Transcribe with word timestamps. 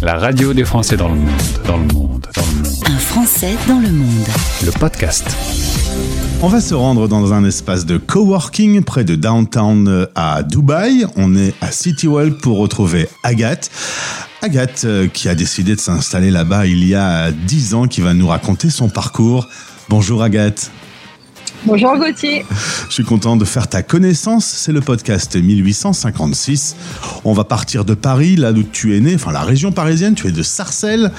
La 0.00 0.16
radio 0.16 0.54
des 0.54 0.64
Français 0.64 0.96
dans 0.96 1.08
le 1.08 1.16
monde, 1.16 1.28
dans 1.66 1.76
le 1.76 1.82
monde, 1.92 2.26
dans 2.32 2.46
le 2.46 2.62
monde. 2.62 2.74
Un 2.86 2.98
Français 2.98 3.56
dans 3.66 3.80
le 3.80 3.88
monde. 3.88 4.28
Le 4.64 4.70
podcast. 4.70 5.26
On 6.40 6.46
va 6.46 6.60
se 6.60 6.72
rendre 6.72 7.08
dans 7.08 7.32
un 7.32 7.44
espace 7.44 7.84
de 7.84 7.96
coworking 7.96 8.84
près 8.84 9.02
de 9.02 9.16
downtown 9.16 9.88
euh, 9.88 10.06
à 10.14 10.44
Dubaï. 10.44 11.04
On 11.16 11.34
est 11.34 11.52
à 11.60 11.72
City 11.72 12.06
World 12.06 12.38
pour 12.38 12.58
retrouver 12.58 13.08
Agathe. 13.24 13.72
Agathe 14.40 14.82
euh, 14.84 15.08
qui 15.08 15.28
a 15.28 15.34
décidé 15.34 15.74
de 15.74 15.80
s'installer 15.80 16.30
là-bas 16.30 16.66
il 16.66 16.84
y 16.86 16.94
a 16.94 17.32
10 17.32 17.74
ans, 17.74 17.88
qui 17.88 18.00
va 18.00 18.14
nous 18.14 18.28
raconter 18.28 18.70
son 18.70 18.88
parcours. 18.88 19.48
Bonjour 19.88 20.22
Agathe. 20.22 20.70
Bonjour 21.68 21.98
Gauthier. 21.98 22.46
Je 22.88 22.94
suis 22.94 23.04
content 23.04 23.36
de 23.36 23.44
faire 23.44 23.68
ta 23.68 23.82
connaissance. 23.82 24.46
C'est 24.46 24.72
le 24.72 24.80
podcast 24.80 25.36
1856. 25.36 26.76
On 27.24 27.34
va 27.34 27.44
partir 27.44 27.84
de 27.84 27.92
Paris, 27.92 28.36
là 28.36 28.52
où 28.52 28.62
tu 28.62 28.96
es 28.96 29.00
né, 29.00 29.14
enfin 29.14 29.32
la 29.32 29.42
région 29.42 29.70
parisienne. 29.70 30.14
Tu 30.14 30.28
es 30.28 30.32
de 30.32 30.42
Sarcelles. 30.42 31.12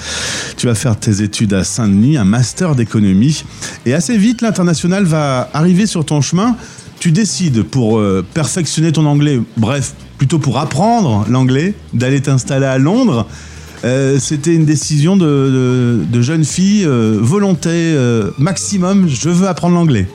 Tu 0.56 0.66
vas 0.66 0.74
faire 0.74 0.98
tes 0.98 1.22
études 1.22 1.54
à 1.54 1.62
Saint-Denis, 1.62 2.16
un 2.16 2.24
master 2.24 2.74
d'économie. 2.74 3.44
Et 3.86 3.94
assez 3.94 4.18
vite, 4.18 4.42
l'international 4.42 5.04
va 5.04 5.48
arriver 5.54 5.86
sur 5.86 6.04
ton 6.04 6.20
chemin. 6.20 6.56
Tu 6.98 7.12
décides 7.12 7.62
pour 7.62 8.00
euh, 8.00 8.26
perfectionner 8.34 8.90
ton 8.90 9.06
anglais, 9.06 9.40
bref, 9.56 9.94
plutôt 10.18 10.40
pour 10.40 10.58
apprendre 10.58 11.26
l'anglais, 11.30 11.74
d'aller 11.94 12.22
t'installer 12.22 12.66
à 12.66 12.78
Londres. 12.78 13.28
Euh, 13.84 14.18
C'était 14.18 14.56
une 14.56 14.64
décision 14.64 15.16
de, 15.16 16.20
jeune 16.20 16.44
fille, 16.44 16.84
euh, 16.84 17.20
volonté 17.20 17.96
maximum, 18.36 19.08
je 19.08 19.28
veux 19.28 19.46
apprendre 19.46 19.76
l'anglais. 19.76 20.08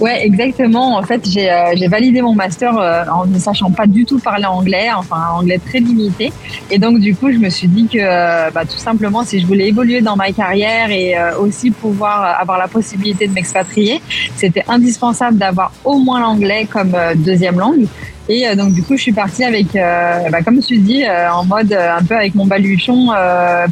Ouais, 0.00 0.26
exactement. 0.26 0.96
En 0.96 1.02
fait, 1.02 1.22
j'ai 1.26 1.50
euh, 1.50 1.88
validé 1.88 2.20
mon 2.20 2.34
master 2.34 2.76
euh, 2.76 3.04
en 3.10 3.26
ne 3.26 3.38
sachant 3.38 3.70
pas 3.70 3.86
du 3.86 4.04
tout 4.04 4.18
parler 4.18 4.44
anglais, 4.44 4.88
enfin 4.94 5.16
anglais 5.32 5.58
très 5.58 5.78
limité. 5.80 6.32
Et 6.70 6.78
donc, 6.78 7.00
du 7.00 7.14
coup, 7.14 7.32
je 7.32 7.38
me 7.38 7.48
suis 7.48 7.66
dit 7.66 7.86
que 7.86 7.98
euh, 7.98 8.50
bah, 8.50 8.64
tout 8.64 8.76
simplement, 8.78 9.24
si 9.24 9.40
je 9.40 9.46
voulais 9.46 9.68
évoluer 9.68 10.02
dans 10.02 10.16
ma 10.16 10.32
carrière 10.32 10.90
et 10.90 11.16
euh, 11.16 11.38
aussi 11.38 11.70
pouvoir 11.70 12.22
euh, 12.22 12.42
avoir 12.42 12.58
la 12.58 12.68
possibilité 12.68 13.26
de 13.26 13.32
m'expatrier, 13.32 14.02
c'était 14.36 14.64
indispensable 14.68 15.38
d'avoir 15.38 15.72
au 15.84 15.98
moins 15.98 16.20
l'anglais 16.20 16.66
comme 16.70 16.94
deuxième 17.16 17.58
langue. 17.58 17.86
Et 18.28 18.54
donc, 18.56 18.72
du 18.72 18.82
coup, 18.82 18.96
je 18.96 19.02
suis 19.02 19.12
partie 19.12 19.44
avec, 19.44 19.76
euh, 19.76 20.28
bah, 20.30 20.42
comme 20.42 20.58
tu 20.60 20.78
dis, 20.78 21.04
euh, 21.04 21.30
en 21.30 21.44
mode 21.44 21.72
euh, 21.72 21.96
un 21.96 22.02
peu 22.02 22.16
avec 22.16 22.34
mon 22.34 22.44
baluchon 22.44 23.08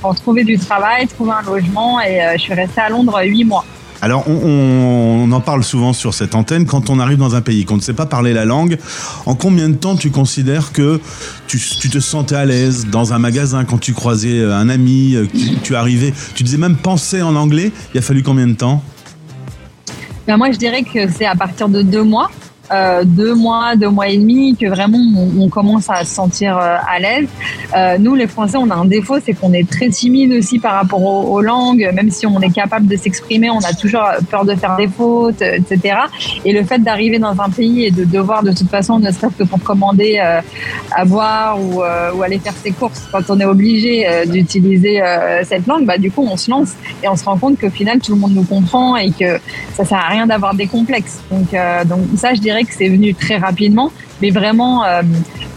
pour 0.00 0.14
trouver 0.14 0.44
du 0.44 0.59
travail, 0.59 1.06
trouver 1.09 1.33
un 1.33 1.42
logement. 1.42 2.00
Et 2.00 2.20
je 2.34 2.41
suis 2.41 2.55
restée 2.55 2.81
à 2.81 2.88
Londres 2.88 3.20
huit 3.25 3.44
mois. 3.44 3.64
Alors, 4.03 4.28
on, 4.28 5.31
en 5.33 5.41
parle 5.41 5.64
souvent 5.64 5.92
sur 5.92 6.14
cette 6.14 6.34
antenne. 6.34 6.67
Quand 6.67 6.91
on 6.91 6.98
arrive 6.98 7.19
dans 7.19 7.34
un 7.34 7.41
pays 7.41 7.64
qu'on 7.64 7.77
ne 7.77 7.81
sait 7.81 7.95
pas 7.95 8.06
parler 8.06 8.33
la 8.33 8.45
langue, 8.45 8.78
en 9.27 9.34
combien 9.34 9.69
de 9.69 9.75
temps 9.75 9.97
tu 9.97 10.11
considères 10.11 10.73
que 10.73 11.00
tu, 11.47 11.59
te 11.59 11.98
sentais 12.00 12.34
à 12.34 12.45
l'aise 12.45 12.87
dans 12.91 13.12
un 13.12 13.19
magasin 13.19 13.65
quand 13.65 13.78
tu 13.78 13.92
croisais 13.95 14.41
euh, 14.41 14.56
un 14.56 14.69
ami, 14.69 15.15
euh, 15.15 15.27
tu, 15.27 15.56
tu 15.62 15.77
arrivais, 15.77 16.12
tu 16.34 16.42
disais 16.42 16.59
même 16.59 16.77
penser 16.77 17.22
en 17.22 17.37
anglais? 17.37 17.72
Il 17.95 17.98
a 17.98 18.03
fallu 18.03 18.22
combien 18.22 18.47
de 18.47 18.55
temps? 18.55 18.83
Ben 20.27 20.37
moi, 20.37 20.50
je 20.50 20.56
dirais 20.59 20.83
que 20.83 21.11
c'est 21.11 21.27
à 21.27 21.37
partir 21.37 21.69
de 21.69 21.83
deux 21.83 22.03
mois, 22.03 22.31
euh, 22.72 23.04
deux 23.04 23.34
mois, 23.34 23.76
deux 23.76 23.90
mois 23.90 24.08
et 24.08 24.16
demi, 24.16 24.56
que 24.56 24.66
vraiment 24.66 24.98
on, 25.38 25.48
commence 25.50 25.90
à 25.90 26.04
se 26.04 26.14
sentir 26.14 26.56
euh, 26.56 26.76
à 26.88 26.98
l'aise. 26.98 27.28
Euh, 27.76 27.98
nous, 27.98 28.14
les 28.14 28.26
Français, 28.26 28.56
on 28.56 28.70
a 28.70 28.74
un 28.74 28.86
défaut, 28.86 29.16
c'est 29.24 29.34
qu'on 29.34 29.52
est 29.52 29.68
très 29.68 29.90
timide 29.90 30.32
aussi 30.32 30.58
par 30.58 30.74
rapport 30.74 31.02
aux, 31.02 31.40
langues. 31.42 31.90
Même 31.92 32.10
si 32.10 32.26
on 32.26 32.40
est 32.40 32.52
capable 32.52 32.86
de 32.86 32.96
s'exprimer, 32.96 33.50
on 33.50 33.58
a 33.58 33.74
toujours 33.74 34.04
peur 34.30 34.46
de 34.46 34.54
faire 34.54 34.76
des 34.76 34.88
fautes, 34.88 35.42
etc. 35.42 35.96
Et 36.44 36.52
le 36.52 36.64
fait 36.64 36.78
d'arriver 36.78 37.18
dans 37.18 37.38
un 37.38 37.50
pays 37.50 37.84
et 37.84 37.90
de 37.90 38.04
devoir 38.04 38.42
de 38.42 38.52
toute 38.52 38.70
façon, 38.70 38.98
ne 38.98 39.10
serait-ce 39.10 39.36
que 39.36 39.44
pour 39.44 39.60
commander 39.60 40.18
à 40.90 41.04
boire 41.04 41.58
ou, 41.60 41.82
aller 41.82 42.38
faire 42.38 42.54
ses 42.62 42.70
courses, 42.70 43.02
quand 43.12 43.28
on 43.28 43.38
est 43.40 43.44
obligé 43.44 44.06
d'utiliser 44.26 45.02
cette 45.44 45.66
langue, 45.66 45.84
bah, 45.84 45.98
du 45.98 46.10
coup, 46.10 46.26
on 46.26 46.36
se 46.36 46.50
lance 46.50 46.72
et 47.02 47.08
on 47.08 47.16
se 47.16 47.24
rend 47.24 47.36
compte 47.36 47.60
qu'au 47.60 47.70
final, 47.70 48.00
tout 48.00 48.14
le 48.14 48.20
monde 48.20 48.32
nous 48.34 48.44
comprend 48.44 48.96
et 48.96 49.10
que 49.10 49.38
ça 49.74 49.84
sert 49.84 49.98
à 49.98 50.08
rien 50.08 50.26
d'avoir 50.26 50.54
des 50.54 50.66
complexes. 50.66 51.20
Donc, 51.30 51.54
donc 51.86 52.00
ça, 52.16 52.32
je 52.32 52.41
dirais 52.41 52.53
que 52.62 52.72
c'est 52.76 52.88
venu 52.88 53.15
très 53.15 53.37
rapidement, 53.37 53.91
mais 54.22 54.31
vraiment 54.31 54.84
euh, 54.84 55.03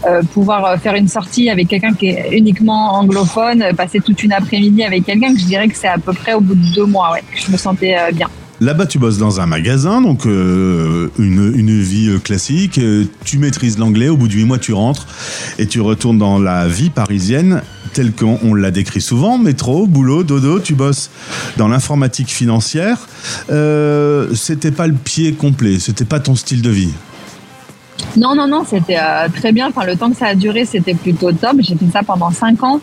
euh, 0.06 0.22
pouvoir 0.34 0.64
euh, 0.64 0.76
faire 0.76 0.94
une 0.94 1.08
sortie 1.08 1.48
avec 1.48 1.68
quelqu'un 1.68 1.94
qui 1.94 2.08
est 2.08 2.36
uniquement 2.36 2.94
anglophone, 2.94 3.64
passer 3.76 4.00
toute 4.00 4.22
une 4.22 4.32
après-midi 4.32 4.82
avec 4.82 5.04
quelqu'un, 5.04 5.34
que 5.34 5.40
je 5.40 5.46
dirais 5.46 5.68
que 5.68 5.76
c'est 5.76 5.88
à 5.88 5.98
peu 5.98 6.12
près 6.12 6.34
au 6.34 6.40
bout 6.40 6.54
de 6.54 6.74
deux 6.74 6.86
mois, 6.86 7.12
ouais, 7.12 7.22
que 7.32 7.40
je 7.40 7.50
me 7.50 7.56
sentais 7.56 7.96
bien. 8.12 8.28
Là-bas, 8.60 8.86
tu 8.86 8.98
bosses 8.98 9.18
dans 9.18 9.40
un 9.40 9.46
magasin, 9.46 10.00
donc 10.00 10.24
une, 10.24 11.08
une 11.16 11.80
vie 11.80 12.18
classique. 12.24 12.80
Tu 13.24 13.38
maîtrises 13.38 13.78
l'anglais. 13.78 14.08
Au 14.08 14.16
bout 14.16 14.26
de 14.26 14.32
huit 14.32 14.46
mois, 14.46 14.58
tu 14.58 14.72
rentres 14.72 15.06
et 15.60 15.66
tu 15.66 15.80
retournes 15.80 16.18
dans 16.18 16.40
la 16.40 16.66
vie 16.66 16.90
parisienne 16.90 17.62
telle 17.88 18.12
qu'on 18.12 18.38
on 18.42 18.54
l'a 18.54 18.70
décrit 18.70 19.00
souvent. 19.00 19.38
Métro, 19.38 19.86
boulot, 19.86 20.22
dodo. 20.22 20.60
Tu 20.60 20.74
bosses 20.74 21.10
dans 21.56 21.68
l'informatique 21.68 22.28
financière. 22.28 22.98
Euh, 23.50 24.34
c'était 24.34 24.70
pas 24.70 24.86
le 24.86 24.94
pied 24.94 25.32
complet. 25.32 25.78
C'était 25.78 26.04
pas 26.04 26.20
ton 26.20 26.34
style 26.34 26.62
de 26.62 26.70
vie. 26.70 26.92
Non, 28.16 28.34
non, 28.34 28.46
non, 28.48 28.64
c'était 28.66 28.96
euh, 28.96 29.28
très 29.34 29.52
bien. 29.52 29.68
Enfin, 29.68 29.84
le 29.84 29.96
temps 29.96 30.10
que 30.10 30.16
ça 30.16 30.26
a 30.28 30.34
duré, 30.34 30.64
c'était 30.64 30.94
plutôt 30.94 31.30
top. 31.32 31.56
J'ai 31.60 31.74
fait 31.76 31.90
ça 31.92 32.02
pendant 32.02 32.30
cinq 32.30 32.62
ans, 32.62 32.80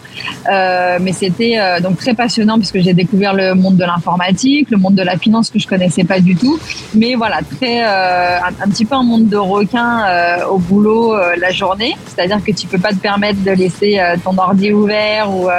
Euh, 0.52 1.00
mais 1.02 1.12
c'était 1.12 1.56
euh, 1.58 1.80
donc 1.80 1.98
très 1.98 2.14
passionnant 2.14 2.58
parce 2.60 2.72
que 2.72 2.80
j'ai 2.80 2.94
découvert 2.94 3.34
le 3.34 3.56
monde 3.56 3.78
de 3.78 3.84
l'informatique, 3.84 4.70
le 4.70 4.78
monde 4.78 4.94
de 4.96 5.02
la 5.02 5.18
finance 5.18 5.50
que 5.50 5.58
je 5.58 5.68
connaissais 5.68 6.04
pas 6.04 6.20
du 6.20 6.36
tout. 6.36 6.60
Mais 6.94 7.16
voilà, 7.16 7.40
très 7.58 7.84
euh, 7.84 8.38
un, 8.48 8.54
un 8.64 8.70
petit 8.70 8.86
peu 8.86 8.96
un 8.96 9.04
monde 9.04 9.28
de 9.28 9.38
requin 9.38 10.06
euh, 10.06 10.46
au 10.54 10.60
boulot 10.60 11.16
euh, 11.16 11.34
la 11.40 11.52
journée. 11.52 11.96
C'est-à-dire 12.08 12.44
que 12.46 12.52
tu 12.52 12.68
peux 12.68 12.78
pas 12.78 12.92
te 12.92 13.02
permettre 13.10 13.42
de 13.44 13.52
laisser 13.52 14.00
ton 14.24 14.38
ordi 14.38 14.72
ouvert 14.72 15.30
ou 15.36 15.48
ou 15.48 15.50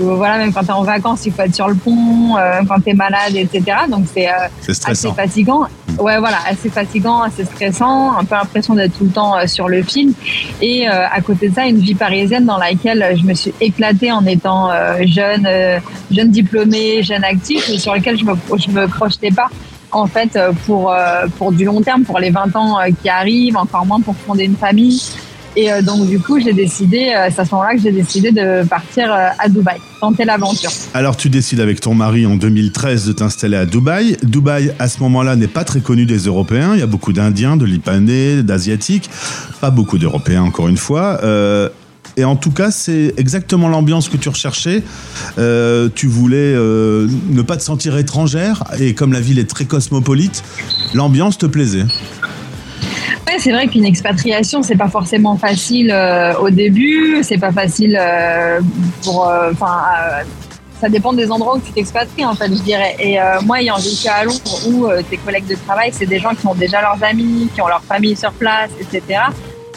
voilà, 0.00 0.38
même 0.38 0.52
quand 0.52 0.60
tu 0.62 0.68
es 0.68 0.72
en 0.72 0.82
vacances, 0.82 1.26
il 1.26 1.32
faut 1.32 1.42
être 1.42 1.54
sur 1.54 1.68
le 1.68 1.74
pont, 1.74 2.36
euh, 2.36 2.60
quand 2.68 2.80
tu 2.80 2.90
es 2.90 2.94
malade, 2.94 3.34
etc. 3.34 3.62
Donc 3.88 4.06
c'est 4.12 4.28
euh, 4.28 4.48
assez 4.86 5.10
fatigant. 5.12 5.66
Ouais, 5.98 6.18
voilà, 6.18 6.38
assez 6.48 6.70
fatigant, 6.70 7.20
assez 7.20 7.44
stressant, 7.44 8.16
un 8.16 8.24
peu 8.24 8.34
l'impression 8.34 8.74
d'être 8.74 8.96
tout 8.96 9.04
le 9.04 9.10
temps 9.10 9.36
euh, 9.36 9.46
sur 9.46 9.68
le 9.68 9.82
fil. 9.82 10.12
Et 10.62 10.88
euh, 10.88 11.06
à 11.10 11.20
côté 11.20 11.48
de 11.48 11.54
ça, 11.54 11.66
une 11.66 11.78
vie 11.78 11.94
parisienne 11.94 12.46
dans 12.46 12.58
laquelle 12.58 13.16
je 13.18 13.24
me 13.24 13.34
suis 13.34 13.52
éclatée 13.60 14.10
en 14.10 14.24
étant 14.26 14.70
euh, 14.70 15.02
jeune, 15.06 15.46
euh, 15.46 15.78
jeune 16.10 16.30
diplômée, 16.30 17.02
jeune 17.02 17.24
active, 17.24 17.62
et 17.70 17.78
sur 17.78 17.94
lequel 17.94 18.18
je 18.18 18.24
me, 18.24 18.34
je 18.56 18.70
me 18.70 18.86
projetais 18.88 19.30
pas. 19.30 19.48
En 19.92 20.06
fait, 20.06 20.36
euh, 20.36 20.52
pour, 20.66 20.92
euh, 20.92 21.26
pour 21.36 21.52
du 21.52 21.64
long 21.64 21.80
terme, 21.80 22.04
pour 22.04 22.18
les 22.18 22.30
20 22.30 22.54
ans 22.54 22.78
euh, 22.78 22.90
qui 23.02 23.08
arrivent, 23.08 23.56
encore 23.56 23.84
moins 23.84 24.00
pour 24.00 24.14
fonder 24.14 24.44
une 24.44 24.56
famille. 24.56 25.00
Et 25.56 25.72
euh, 25.72 25.82
donc, 25.82 26.06
du 26.08 26.20
coup, 26.20 26.38
j'ai 26.40 26.52
décidé, 26.52 27.12
euh, 27.16 27.28
c'est 27.34 27.40
à 27.40 27.44
ce 27.44 27.54
moment-là 27.54 27.74
que 27.74 27.82
j'ai 27.82 27.90
décidé 27.90 28.30
de 28.30 28.64
partir 28.68 29.12
euh, 29.12 29.28
à 29.38 29.48
Dubaï, 29.48 29.78
tenter 30.00 30.24
l'aventure. 30.24 30.70
Alors 30.94 31.16
tu 31.16 31.28
décides 31.28 31.60
avec 31.60 31.80
ton 31.80 31.94
mari 31.94 32.24
en 32.24 32.36
2013 32.36 33.06
de 33.06 33.12
t'installer 33.12 33.56
à 33.56 33.66
Dubaï. 33.66 34.16
Dubaï 34.22 34.72
à 34.78 34.88
ce 34.88 35.00
moment-là 35.00 35.34
n'est 35.34 35.48
pas 35.48 35.64
très 35.64 35.80
connu 35.80 36.06
des 36.06 36.18
Européens. 36.18 36.74
Il 36.74 36.80
y 36.80 36.84
a 36.84 36.86
beaucoup 36.86 37.12
d'Indiens, 37.12 37.56
de 37.56 37.64
Libanais, 37.64 38.42
d'Asiatiques, 38.42 39.10
pas 39.60 39.70
beaucoup 39.70 39.98
d'Européens 39.98 40.42
encore 40.42 40.68
une 40.68 40.76
fois. 40.76 41.20
Euh, 41.24 41.68
et 42.16 42.24
en 42.24 42.36
tout 42.36 42.50
cas, 42.50 42.70
c'est 42.70 43.14
exactement 43.16 43.68
l'ambiance 43.68 44.08
que 44.08 44.16
tu 44.16 44.28
recherchais. 44.28 44.82
Tu 45.36 46.06
voulais 46.06 46.54
ne 46.54 47.42
pas 47.42 47.56
te 47.56 47.62
sentir 47.62 47.96
étrangère 47.96 48.64
et 48.78 48.94
comme 48.94 49.12
la 49.12 49.20
ville 49.20 49.38
est 49.38 49.48
très 49.48 49.64
cosmopolite, 49.64 50.42
l'ambiance 50.92 51.38
te 51.38 51.46
plaisait. 51.46 51.86
C'est 53.38 53.52
vrai 53.52 53.68
qu'une 53.68 53.84
expatriation, 53.86 54.62
c'est 54.62 54.76
pas 54.76 54.88
forcément 54.88 55.36
facile 55.36 55.90
euh, 55.92 56.34
au 56.40 56.50
début, 56.50 57.22
c'est 57.22 57.38
pas 57.38 57.52
facile 57.52 57.96
euh, 57.98 58.60
pour. 59.02 59.28
euh, 59.28 59.50
Enfin, 59.52 59.82
ça 60.80 60.88
dépend 60.88 61.12
des 61.12 61.30
endroits 61.30 61.56
où 61.56 61.60
tu 61.60 61.72
t'expatries, 61.72 62.24
en 62.24 62.34
fait, 62.34 62.48
je 62.48 62.62
dirais. 62.62 62.96
Et 62.98 63.18
moi, 63.44 63.60
ayant 63.60 63.76
vécu 63.76 64.08
à 64.08 64.24
Londres, 64.24 64.66
où 64.68 64.88
tes 65.10 65.18
collègues 65.18 65.46
de 65.46 65.54
travail, 65.54 65.90
c'est 65.92 66.06
des 66.06 66.18
gens 66.18 66.30
qui 66.34 66.46
ont 66.46 66.54
déjà 66.54 66.80
leurs 66.80 67.02
amis, 67.04 67.50
qui 67.54 67.60
ont 67.60 67.68
leur 67.68 67.82
famille 67.82 68.16
sur 68.16 68.32
place, 68.32 68.70
etc. 68.80 69.20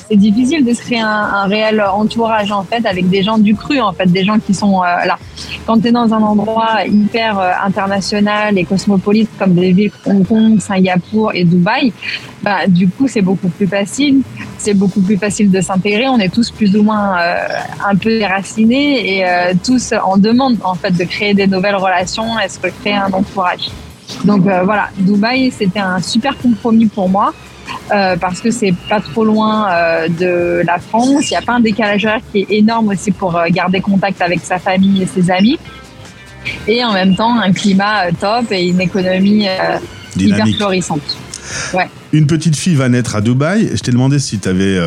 C'est 0.09 0.17
difficile 0.17 0.65
de 0.65 0.73
se 0.73 0.81
créer 0.81 0.99
un, 0.99 1.45
réel 1.45 1.81
entourage, 1.81 2.51
en 2.51 2.63
fait, 2.63 2.85
avec 2.85 3.09
des 3.09 3.23
gens 3.23 3.37
du 3.37 3.55
cru, 3.55 3.79
en 3.79 3.93
fait, 3.93 4.11
des 4.11 4.23
gens 4.23 4.39
qui 4.39 4.53
sont 4.53 4.81
euh, 4.81 5.05
là. 5.05 5.17
Quand 5.65 5.79
tu 5.79 5.87
es 5.87 5.91
dans 5.91 6.13
un 6.13 6.21
endroit 6.21 6.85
hyper 6.85 7.39
euh, 7.39 7.51
international 7.63 8.57
et 8.57 8.65
cosmopolite, 8.65 9.29
comme 9.39 9.53
des 9.53 9.71
villes 9.71 9.91
Hong 10.05 10.27
Kong, 10.27 10.59
Singapour 10.59 11.31
et 11.33 11.45
Dubaï, 11.45 11.93
bah, 12.41 12.67
du 12.67 12.89
coup, 12.89 13.07
c'est 13.07 13.21
beaucoup 13.21 13.49
plus 13.49 13.67
facile. 13.67 14.21
C'est 14.57 14.73
beaucoup 14.73 15.01
plus 15.01 15.17
facile 15.17 15.49
de 15.49 15.61
s'intégrer. 15.61 16.07
On 16.07 16.19
est 16.19 16.33
tous 16.33 16.51
plus 16.51 16.75
ou 16.75 16.83
moins 16.83 17.17
euh, 17.19 17.35
un 17.85 17.95
peu 17.95 18.09
déracinés 18.09 19.19
et 19.19 19.25
tous 19.63 19.93
en 20.03 20.17
demande 20.17 20.57
en 20.63 20.75
fait 20.75 20.91
de 20.91 21.03
créer 21.03 21.33
des 21.33 21.47
nouvelles 21.47 21.75
relations 21.75 22.39
et 22.39 22.49
se 22.49 22.59
recréer 22.59 22.95
un 22.95 23.11
entourage. 23.11 23.69
Donc 24.25 24.41
voilà, 24.41 24.89
Dubaï, 24.97 25.51
c'était 25.51 25.79
un 25.79 26.01
super 26.01 26.37
compromis 26.37 26.87
pour 26.87 27.09
moi. 27.09 27.33
Euh, 27.91 28.15
parce 28.17 28.39
que 28.39 28.49
c'est 28.51 28.73
pas 28.89 29.01
trop 29.01 29.25
loin 29.25 29.67
euh, 29.69 30.07
de 30.07 30.65
la 30.65 30.79
France. 30.79 31.29
Il 31.29 31.31
n'y 31.31 31.37
a 31.37 31.41
pas 31.41 31.53
un 31.53 31.59
décalage 31.59 32.05
horaire 32.05 32.21
qui 32.31 32.39
est 32.39 32.47
énorme 32.49 32.89
aussi 32.89 33.11
pour 33.11 33.35
euh, 33.35 33.45
garder 33.49 33.81
contact 33.81 34.21
avec 34.21 34.39
sa 34.41 34.57
famille 34.57 35.03
et 35.03 35.05
ses 35.05 35.29
amis. 35.29 35.59
Et 36.67 36.83
en 36.83 36.93
même 36.93 37.15
temps, 37.15 37.39
un 37.39 37.51
climat 37.51 38.11
top 38.19 38.51
et 38.51 38.67
une 38.67 38.81
économie 38.81 39.47
hyper 40.17 40.47
florissante. 40.57 41.17
Une 42.11 42.27
petite 42.27 42.55
fille 42.55 42.75
va 42.75 42.89
naître 42.89 43.15
à 43.15 43.21
Dubaï. 43.21 43.71
Je 43.73 43.81
t'ai 43.81 43.91
demandé 43.91 44.19
si 44.19 44.39
tu 44.39 44.49
avais 44.49 44.77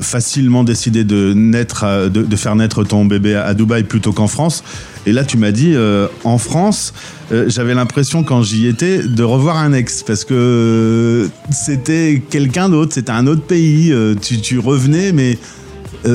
facilement 0.00 0.64
décidé 0.64 1.04
de, 1.04 1.34
naître 1.34 2.08
de, 2.08 2.22
de 2.22 2.36
faire 2.36 2.56
naître 2.56 2.82
ton 2.84 3.04
bébé 3.04 3.34
à, 3.34 3.44
à 3.44 3.54
Dubaï 3.54 3.82
plutôt 3.82 4.12
qu'en 4.12 4.26
France. 4.26 4.64
Et 5.06 5.12
là, 5.12 5.24
tu 5.24 5.36
m'as 5.36 5.50
dit, 5.50 5.72
euh, 5.74 6.08
en 6.24 6.38
France, 6.38 6.94
euh, 7.30 7.44
j'avais 7.48 7.74
l'impression 7.74 8.24
quand 8.24 8.42
j'y 8.42 8.66
étais 8.66 9.02
de 9.02 9.22
revoir 9.22 9.58
un 9.58 9.72
ex 9.72 10.02
parce 10.02 10.24
que 10.24 11.28
c'était 11.50 12.22
quelqu'un 12.30 12.68
d'autre, 12.68 12.94
c'était 12.94 13.12
un 13.12 13.26
autre 13.26 13.42
pays. 13.42 13.92
euh, 13.92 14.14
tu, 14.14 14.40
tu 14.40 14.58
revenais, 14.58 15.12
mais 15.12 15.38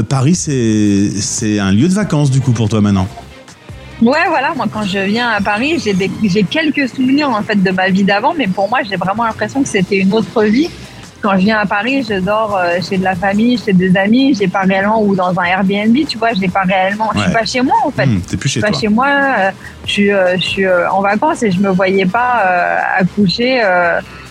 Paris, 0.07 0.35
c'est 0.35 1.59
un 1.59 1.71
lieu 1.71 1.87
de 1.87 1.93
vacances 1.93 2.29
du 2.29 2.41
coup 2.41 2.51
pour 2.51 2.69
toi 2.69 2.79
maintenant. 2.79 3.07
Ouais, 4.03 4.27
voilà, 4.29 4.53
moi 4.55 4.67
quand 4.71 4.83
je 4.83 4.99
viens 4.99 5.29
à 5.29 5.41
Paris, 5.41 5.81
j'ai 6.23 6.43
quelques 6.43 6.87
souvenirs 6.89 7.29
en 7.29 7.41
fait 7.41 7.61
de 7.61 7.71
ma 7.71 7.89
vie 7.89 8.03
d'avant, 8.03 8.35
mais 8.37 8.47
pour 8.47 8.69
moi, 8.69 8.79
j'ai 8.87 8.97
vraiment 8.97 9.25
l'impression 9.25 9.63
que 9.63 9.67
c'était 9.67 9.97
une 9.97 10.13
autre 10.13 10.43
vie. 10.43 10.69
Quand 11.21 11.33
je 11.33 11.39
viens 11.43 11.57
à 11.59 11.65
Paris, 11.65 12.05
je 12.09 12.19
dors 12.21 12.55
euh, 12.55 12.77
chez 12.87 12.97
de 12.97 13.03
la 13.03 13.13
famille, 13.15 13.57
chez 13.57 13.73
des 13.73 13.95
amis, 13.97 14.35
j'ai 14.39 14.47
pas 14.47 14.61
réellement 14.61 15.01
ou 15.03 15.15
dans 15.15 15.37
un 15.37 15.43
Airbnb, 15.43 15.95
tu 16.07 16.17
vois, 16.17 16.29
j'ai 16.33 16.47
pas 16.47 16.61
réellement, 16.61 17.09
je 17.13 17.19
suis 17.19 17.27
Ouais. 17.27 17.33
pas 17.33 17.45
chez 17.45 17.61
moi 17.61 17.75
en 17.85 17.91
fait. 17.91 18.05
Hmm, 18.05 18.21
T'es 18.21 18.37
plus 18.37 18.47
Je 18.47 18.53
chez 18.53 18.61
suis 18.61 18.71
pas 18.71 18.79
chez 18.79 18.87
moi, 18.87 19.07
euh, 19.09 19.51
je 19.85 19.91
suis, 19.91 20.11
euh, 20.13 20.37
je 20.37 20.41
suis 20.43 20.65
en 20.69 21.01
vacances 21.01 21.43
et 21.43 21.51
je 21.51 21.59
me 21.59 21.69
voyais 21.69 22.05
pas 22.05 22.41
accoucher 22.97 23.61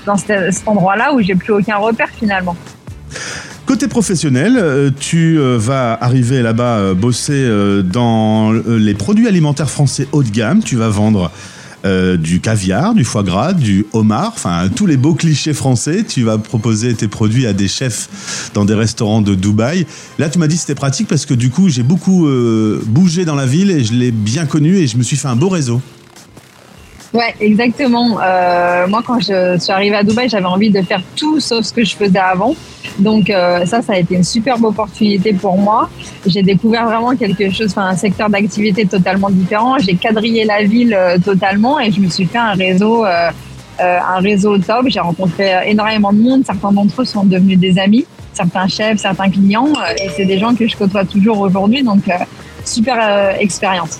dans 0.06 0.16
cet, 0.16 0.52
cet 0.54 0.66
endroit-là 0.66 1.12
où 1.12 1.20
j'ai 1.20 1.34
plus 1.34 1.52
aucun 1.52 1.76
repère 1.76 2.08
finalement. 2.18 2.56
Côté 3.66 3.86
professionnel, 3.86 4.92
tu 4.98 5.38
vas 5.38 5.92
arriver 6.00 6.40
là-bas 6.40 6.94
bosser 6.94 7.46
dans 7.84 8.50
les 8.66 8.94
produits 8.94 9.28
alimentaires 9.28 9.68
français 9.68 10.08
haut 10.12 10.22
de 10.22 10.30
gamme. 10.30 10.62
Tu 10.62 10.76
vas 10.76 10.88
vendre 10.88 11.30
euh, 11.88 12.16
du 12.16 12.40
caviar, 12.40 12.94
du 12.94 13.04
foie 13.04 13.22
gras, 13.22 13.54
du 13.54 13.86
homard, 13.92 14.32
enfin 14.34 14.68
tous 14.74 14.86
les 14.86 14.96
beaux 14.96 15.14
clichés 15.14 15.54
français. 15.54 16.04
Tu 16.06 16.22
vas 16.22 16.36
proposer 16.36 16.94
tes 16.94 17.08
produits 17.08 17.46
à 17.46 17.52
des 17.52 17.68
chefs 17.68 18.50
dans 18.52 18.64
des 18.64 18.74
restaurants 18.74 19.22
de 19.22 19.34
Dubaï. 19.34 19.86
Là, 20.18 20.28
tu 20.28 20.38
m'as 20.38 20.48
dit 20.48 20.58
c'était 20.58 20.74
pratique 20.74 21.08
parce 21.08 21.24
que 21.24 21.34
du 21.34 21.50
coup, 21.50 21.68
j'ai 21.68 21.82
beaucoup 21.82 22.28
euh, 22.28 22.82
bougé 22.86 23.24
dans 23.24 23.34
la 23.34 23.46
ville 23.46 23.70
et 23.70 23.84
je 23.84 23.94
l'ai 23.94 24.10
bien 24.10 24.44
connu 24.44 24.76
et 24.76 24.86
je 24.86 24.98
me 24.98 25.02
suis 25.02 25.16
fait 25.16 25.28
un 25.28 25.36
beau 25.36 25.48
réseau. 25.48 25.80
Ouais, 27.14 27.34
exactement. 27.40 28.18
Euh, 28.22 28.86
moi, 28.86 29.02
quand 29.06 29.18
je 29.18 29.58
suis 29.58 29.72
arrivée 29.72 29.96
à 29.96 30.02
Dubaï, 30.02 30.28
j'avais 30.28 30.44
envie 30.44 30.70
de 30.70 30.82
faire 30.82 31.00
tout 31.16 31.40
sauf 31.40 31.64
ce 31.64 31.72
que 31.72 31.82
je 31.82 31.96
faisais 31.96 32.18
avant. 32.18 32.54
Donc 32.98 33.30
euh, 33.30 33.64
ça, 33.64 33.80
ça 33.80 33.94
a 33.94 33.98
été 33.98 34.14
une 34.14 34.24
superbe 34.24 34.64
opportunité 34.64 35.32
pour 35.32 35.56
moi. 35.56 35.88
J'ai 36.26 36.42
découvert 36.42 36.84
vraiment 36.86 37.16
quelque 37.16 37.50
chose, 37.50 37.68
enfin 37.70 37.86
un 37.86 37.96
secteur 37.96 38.28
d'activité 38.28 38.84
totalement 38.84 39.30
différent. 39.30 39.78
J'ai 39.78 39.94
quadrillé 39.94 40.44
la 40.44 40.64
ville 40.64 40.94
euh, 40.94 41.18
totalement 41.18 41.80
et 41.80 41.90
je 41.90 42.00
me 42.00 42.08
suis 42.08 42.26
fait 42.26 42.38
un 42.38 42.52
réseau, 42.52 43.06
euh, 43.06 43.30
euh, 43.80 43.98
un 44.16 44.20
réseau 44.20 44.58
top. 44.58 44.86
J'ai 44.88 45.00
rencontré 45.00 45.54
euh, 45.54 45.60
énormément 45.62 46.12
de 46.12 46.18
monde. 46.18 46.42
Certains 46.44 46.72
d'entre 46.72 47.00
eux 47.02 47.04
sont 47.06 47.24
devenus 47.24 47.58
des 47.58 47.78
amis, 47.78 48.04
certains 48.34 48.68
chefs, 48.68 48.98
certains 48.98 49.30
clients, 49.30 49.68
euh, 49.68 50.04
et 50.04 50.10
c'est 50.14 50.26
des 50.26 50.38
gens 50.38 50.54
que 50.54 50.68
je 50.68 50.76
côtoie 50.76 51.04
toujours 51.06 51.40
aujourd'hui. 51.40 51.82
Donc 51.82 52.02
super 52.68 52.96
euh, 53.00 53.32
expérience. 53.38 53.98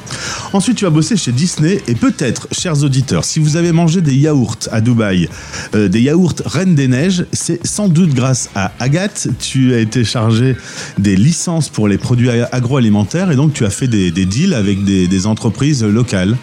Ensuite, 0.53 0.77
tu 0.77 0.85
vas 0.85 0.91
bosser 0.91 1.17
chez 1.17 1.33
Disney 1.33 1.81
et 1.89 1.95
peut-être, 1.95 2.49
chers 2.53 2.83
auditeurs, 2.83 3.25
si 3.25 3.39
vous 3.39 3.57
avez 3.57 3.73
mangé 3.73 4.01
des 4.01 4.15
yaourts 4.15 4.57
à 4.71 4.81
Dubaï, 4.81 5.29
euh, 5.75 5.89
des 5.89 6.01
yaourts 6.01 6.35
Reine 6.45 6.75
des 6.75 6.89
Neiges, 6.89 7.27
c'est 7.33 7.67
sans 7.67 7.89
doute 7.89 8.15
grâce 8.15 8.51
à 8.55 8.73
Agathe. 8.79 9.29
Tu 9.41 9.75
as 9.75 9.79
été 9.79 10.05
chargé 10.05 10.57
des 10.99 11.17
licences 11.17 11.69
pour 11.69 11.89
les 11.89 11.99
produits 11.99 12.31
agroalimentaires 12.31 13.31
et 13.31 13.37
donc 13.37 13.53
tu 13.53 13.65
as 13.65 13.71
fait 13.71 13.89
des, 13.89 14.11
deals 14.11 14.55
avec 14.55 14.85
des 14.85 15.27
entreprises 15.27 15.85
locales. 15.85 16.37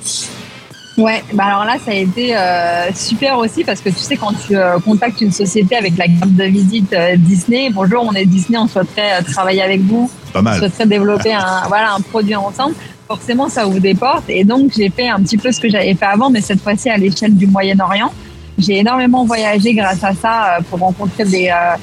Ouais, 0.97 1.21
bah 1.33 1.43
alors 1.47 1.65
là, 1.65 1.75
ça 1.83 1.91
a 1.91 1.95
été 1.95 2.37
euh, 2.37 2.89
super 2.93 3.37
aussi 3.37 3.65
parce 3.65 3.81
que 3.81 3.89
tu 3.89 3.97
sais, 3.99 4.15
quand 4.15 4.31
tu 4.47 4.55
euh, 4.55 4.79
contactes 4.79 5.19
une 5.19 5.31
société 5.31 5.75
avec 5.75 5.97
la 5.97 6.05
carte 6.05 6.33
de 6.33 6.43
visite 6.45 6.93
euh, 6.93 7.17
Disney, 7.17 7.69
bonjour, 7.69 8.05
on 8.09 8.13
est 8.13 8.25
Disney, 8.25 8.57
on 8.57 8.67
souhaiterait 8.67 9.19
euh, 9.19 9.21
travailler 9.23 9.61
avec 9.61 9.81
vous, 9.81 10.09
Pas 10.31 10.39
on 10.39 10.43
mal. 10.43 10.57
souhaiterait 10.57 10.85
développer 10.85 11.33
un, 11.33 11.63
voilà, 11.67 11.95
un 11.95 11.99
produit 12.01 12.35
ensemble. 12.35 12.75
Forcément, 13.07 13.49
ça 13.49 13.67
ouvre 13.67 13.79
des 13.79 13.93
portes. 13.93 14.23
Et 14.29 14.45
donc, 14.45 14.71
j'ai 14.75 14.89
fait 14.89 15.09
un 15.09 15.19
petit 15.19 15.37
peu 15.37 15.51
ce 15.51 15.59
que 15.59 15.69
j'avais 15.69 15.93
fait 15.95 16.05
avant, 16.05 16.29
mais 16.29 16.39
cette 16.41 16.61
fois-ci 16.61 16.89
à 16.89 16.95
l'échelle 16.97 17.35
du 17.35 17.45
Moyen-Orient. 17.45 18.11
J'ai 18.57 18.77
énormément 18.79 19.25
voyagé 19.25 19.73
grâce 19.73 20.01
à 20.03 20.13
ça 20.13 20.55
euh, 20.55 20.61
pour 20.69 20.79
rencontrer 20.79 21.25
des, 21.25 21.49
euh, 21.49 21.75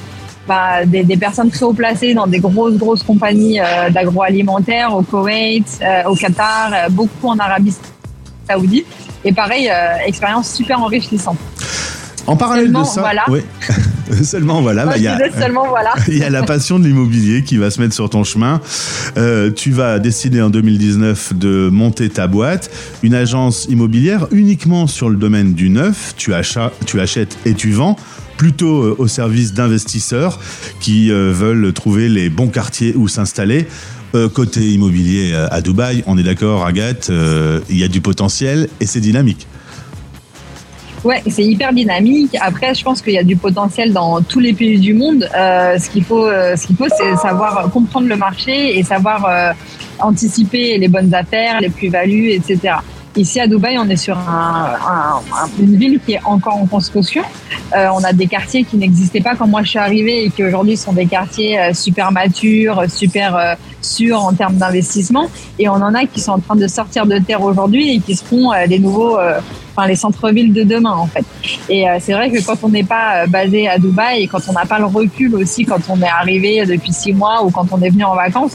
bah, 0.47 0.85
des, 0.85 1.03
des 1.03 1.17
personnes 1.17 1.51
très 1.51 1.63
haut 1.65 1.73
placées 1.73 2.15
dans 2.15 2.25
des 2.25 2.39
grosses, 2.39 2.77
grosses 2.77 3.03
compagnies 3.03 3.59
euh, 3.59 3.91
d'agroalimentaire 3.91 4.93
au 4.95 5.03
Koweït, 5.03 5.67
euh, 5.83 6.09
au 6.09 6.15
Qatar, 6.15 6.71
euh, 6.73 6.89
beaucoup 6.89 7.27
en 7.27 7.37
Arabie 7.37 7.71
Saoudite. 7.71 7.92
Et 9.25 9.31
pareil, 9.31 9.69
euh, 9.69 9.95
expérience 10.05 10.53
super 10.53 10.79
enrichissante. 10.81 11.37
En 12.25 12.37
parallèle 12.37 12.65
Seulement, 12.65 12.81
de 12.83 12.87
ça, 12.87 13.01
voilà. 13.01 13.23
oui. 13.27 13.41
seulement 14.23 14.61
voilà, 14.61 14.85
bah, 14.85 14.97
il 14.97 15.03
y 15.03 15.07
a, 15.07 15.17
voilà. 15.67 15.93
y 16.07 16.29
la 16.29 16.43
passion 16.43 16.79
de 16.79 16.85
l'immobilier 16.85 17.43
qui 17.43 17.57
va 17.57 17.69
se 17.69 17.81
mettre 17.81 17.93
sur 17.93 18.09
ton 18.09 18.23
chemin. 18.23 18.61
Euh, 19.17 19.51
tu 19.51 19.71
vas 19.71 19.99
décider 19.99 20.41
en 20.41 20.49
2019 20.49 21.33
de 21.33 21.69
monter 21.69 22.09
ta 22.09 22.27
boîte, 22.27 22.69
une 23.01 23.13
agence 23.13 23.65
immobilière 23.69 24.27
uniquement 24.31 24.87
sur 24.87 25.09
le 25.09 25.17
domaine 25.17 25.53
du 25.53 25.69
neuf. 25.69 26.13
Tu, 26.15 26.33
achats, 26.33 26.71
tu 26.85 27.01
achètes 27.01 27.37
et 27.45 27.53
tu 27.53 27.71
vends 27.71 27.97
plutôt 28.37 28.83
euh, 28.83 28.95
au 28.99 29.07
service 29.07 29.53
d'investisseurs 29.53 30.39
qui 30.79 31.09
veulent 31.11 31.73
trouver 31.73 32.07
les 32.07 32.29
bons 32.29 32.47
quartiers 32.47 32.93
où 32.95 33.07
s'installer. 33.07 33.67
Euh, 34.15 34.29
côté 34.29 34.61
immobilier 34.61 35.31
euh, 35.33 35.47
à 35.49 35.59
Dubaï, 35.61 36.03
on 36.05 36.19
est 36.19 36.23
d'accord, 36.23 36.67
Agathe, 36.67 37.09
euh, 37.09 37.61
il 37.67 37.79
y 37.79 37.83
a 37.83 37.87
du 37.87 37.99
potentiel 37.99 38.69
et 38.79 38.85
c'est 38.85 38.99
dynamique. 38.99 39.47
Ouais, 41.03 41.23
c'est 41.27 41.43
hyper 41.43 41.73
dynamique. 41.73 42.37
Après, 42.39 42.75
je 42.75 42.83
pense 42.83 43.01
qu'il 43.01 43.13
y 43.13 43.17
a 43.17 43.23
du 43.23 43.35
potentiel 43.35 43.91
dans 43.91 44.21
tous 44.21 44.39
les 44.39 44.53
pays 44.53 44.79
du 44.79 44.93
monde. 44.93 45.27
Ce 45.33 45.89
qu'il 45.89 46.03
faut, 46.03 46.27
ce 46.27 46.65
qu'il 46.65 46.77
faut, 46.77 46.87
c'est 46.95 47.17
savoir 47.17 47.69
comprendre 47.71 48.07
le 48.07 48.15
marché 48.15 48.77
et 48.77 48.83
savoir 48.83 49.53
anticiper 49.99 50.77
les 50.77 50.87
bonnes 50.87 51.13
affaires, 51.13 51.59
les 51.59 51.69
plus-values, 51.69 52.29
etc. 52.29 52.75
Ici 53.15 53.39
à 53.39 53.45
Dubaï, 53.45 53.77
on 53.77 53.87
est 53.89 53.95
sur 53.95 54.17
un, 54.17 54.73
un- 54.87 55.17
un- 55.17 55.49
une 55.59 55.75
ville 55.77 55.99
qui 56.03 56.13
est 56.13 56.21
encore 56.25 56.55
en 56.57 56.65
construction. 56.65 57.21
Euh, 57.75 57.87
on 57.93 58.03
a 58.03 58.11
des 58.11 58.25
quartiers 58.25 58.63
qui 58.63 58.75
n'existaient 58.75 59.21
pas 59.21 59.35
quand 59.35 59.45
moi 59.45 59.61
je 59.61 59.69
suis 59.69 59.79
arrivée 59.79 60.25
et 60.25 60.29
qui 60.31 60.43
aujourd'hui 60.43 60.75
sont 60.77 60.93
des 60.93 61.05
quartiers 61.05 61.59
euh, 61.59 61.73
super 61.73 62.11
matures, 62.11 62.83
super 62.89 63.35
euh, 63.35 63.53
sûrs 63.81 64.19
en 64.23 64.33
termes 64.33 64.55
d'investissement. 64.55 65.29
Et 65.59 65.69
on 65.69 65.73
en 65.73 65.93
a 65.93 66.05
qui 66.05 66.21
sont 66.21 66.31
en 66.31 66.39
train 66.39 66.55
de 66.55 66.67
sortir 66.67 67.05
de 67.05 67.19
terre 67.19 67.43
aujourd'hui 67.43 67.95
et 67.95 67.99
qui 67.99 68.15
seront 68.15 68.51
euh, 68.51 68.65
les 68.65 68.79
nouveaux, 68.79 69.19
euh, 69.19 69.39
enfin 69.75 69.87
les 69.87 69.95
centres-villes 69.95 70.51
de 70.51 70.63
demain 70.63 70.93
en 70.93 71.05
fait. 71.05 71.25
Et 71.69 71.87
euh, 71.87 71.97
c'est 72.01 72.13
vrai 72.13 72.31
que 72.31 72.43
quand 72.43 72.57
on 72.63 72.69
n'est 72.69 72.83
pas 72.83 73.27
basé 73.27 73.67
à 73.67 73.77
Dubaï 73.77 74.23
et 74.23 74.27
quand 74.27 74.41
on 74.47 74.53
n'a 74.53 74.65
pas 74.65 74.79
le 74.79 74.85
recul 74.85 75.35
aussi, 75.35 75.65
quand 75.65 75.81
on 75.87 76.01
est 76.01 76.07
arrivé 76.07 76.65
depuis 76.65 76.91
six 76.91 77.13
mois 77.13 77.43
ou 77.43 77.51
quand 77.51 77.67
on 77.71 77.79
est 77.83 77.89
venu 77.91 78.05
en 78.05 78.15
vacances, 78.15 78.53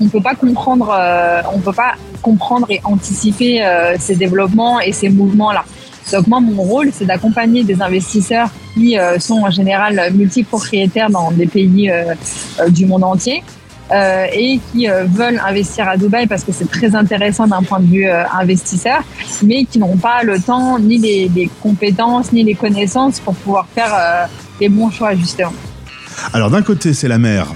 on 0.00 0.08
peut 0.08 0.20
pas 0.22 0.34
comprendre, 0.34 0.90
euh, 0.92 1.42
on 1.52 1.58
peut 1.58 1.72
pas 1.72 1.94
comprendre 2.22 2.66
et 2.70 2.80
anticiper 2.84 3.64
euh, 3.64 3.96
ces 3.98 4.16
développements 4.16 4.80
et 4.80 4.92
ces 4.92 5.08
mouvements-là. 5.08 5.64
Donc 6.12 6.26
moi, 6.26 6.40
mon 6.40 6.62
rôle, 6.62 6.90
c'est 6.92 7.04
d'accompagner 7.04 7.62
des 7.62 7.80
investisseurs 7.80 8.48
qui 8.74 8.98
euh, 8.98 9.18
sont 9.18 9.40
en 9.42 9.50
général 9.50 10.12
multipropriétaires 10.12 11.10
dans 11.10 11.30
des 11.30 11.46
pays 11.46 11.90
euh, 11.90 12.14
euh, 12.60 12.68
du 12.68 12.86
monde 12.86 13.04
entier 13.04 13.44
euh, 13.92 14.26
et 14.32 14.58
qui 14.72 14.86
veulent 14.86 15.40
investir 15.46 15.88
à 15.88 15.96
Dubaï 15.96 16.26
parce 16.26 16.44
que 16.44 16.52
c'est 16.52 16.70
très 16.70 16.94
intéressant 16.94 17.46
d'un 17.46 17.62
point 17.62 17.80
de 17.80 17.86
vue 17.86 18.08
investisseur, 18.08 19.02
mais 19.42 19.64
qui 19.64 19.78
n'ont 19.78 19.96
pas 19.96 20.22
le 20.22 20.40
temps, 20.40 20.78
ni 20.78 20.98
les, 20.98 21.30
les 21.34 21.50
compétences, 21.62 22.32
ni 22.32 22.42
les 22.42 22.54
connaissances 22.54 23.20
pour 23.20 23.34
pouvoir 23.34 23.66
faire 23.74 24.28
les 24.60 24.68
bons 24.68 24.90
choix 24.90 25.14
justement. 25.14 25.52
Alors 26.32 26.50
d'un 26.50 26.62
côté, 26.62 26.94
c'est 26.94 27.08
la 27.08 27.18
mer. 27.18 27.46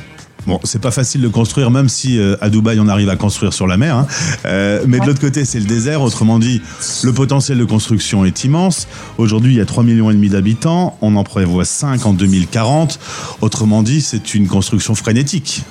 Bon, 0.47 0.61
c'est 0.63 0.81
pas 0.81 0.93
facile 0.93 1.23
de 1.23 1.29
construire, 1.29 1.71
même 1.73 1.89
si 1.89 2.19
euh, 2.19 2.37
à 2.41 2.51
Dubaï 2.51 2.79
on 2.79 2.87
arrive 2.87 3.09
à 3.09 3.17
construire 3.17 3.53
sur 3.53 3.67
la 3.67 3.77
mer. 3.77 3.97
hein. 3.97 4.07
Euh, 4.45 4.85
mais 4.87 5.01
de 5.01 5.07
l'autre 5.07 5.21
côté, 5.21 5.45
c'est 5.45 5.59
le 5.59 5.67
désert. 5.67 6.03
Autrement 6.03 6.39
dit, 6.39 6.63
le 7.03 7.13
potentiel 7.13 7.59
de 7.59 7.65
construction 7.65 8.25
est 8.25 8.45
immense. 8.45 8.87
Aujourd'hui, 9.19 9.55
il 9.55 9.57
y 9.57 9.61
a 9.61 9.67
3 9.67 9.83
millions 9.83 10.11
et 10.11 10.15
demi 10.15 10.29
d'habitants. 10.29 10.97
On 11.01 11.17
en 11.17 11.25
prévoit 11.25 11.65
5 11.65 12.07
en 12.07 12.13
2040. 12.13 12.99
Autrement 13.41 13.83
dit, 13.83 14.01
c'est 14.01 14.35
une 14.35 14.47
construction 14.47 14.95
frénétique. 14.95 15.63